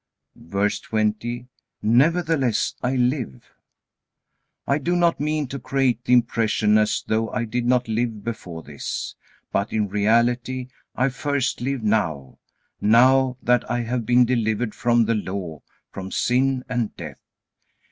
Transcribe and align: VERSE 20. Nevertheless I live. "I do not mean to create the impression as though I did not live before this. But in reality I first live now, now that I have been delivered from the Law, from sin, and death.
VERSE 0.35 0.79
20. 0.79 1.47
Nevertheless 1.83 2.73
I 2.81 2.95
live. 2.95 3.53
"I 4.65 4.79
do 4.79 4.95
not 4.95 5.19
mean 5.19 5.45
to 5.49 5.59
create 5.59 6.03
the 6.05 6.13
impression 6.13 6.79
as 6.79 7.03
though 7.05 7.29
I 7.29 7.45
did 7.45 7.67
not 7.67 7.87
live 7.87 8.23
before 8.23 8.63
this. 8.63 9.13
But 9.51 9.71
in 9.71 9.89
reality 9.89 10.69
I 10.95 11.09
first 11.09 11.61
live 11.61 11.83
now, 11.83 12.39
now 12.81 13.37
that 13.43 13.69
I 13.69 13.81
have 13.81 14.03
been 14.07 14.25
delivered 14.25 14.73
from 14.73 15.05
the 15.05 15.13
Law, 15.13 15.61
from 15.91 16.09
sin, 16.11 16.63
and 16.67 16.95
death. 16.97 17.21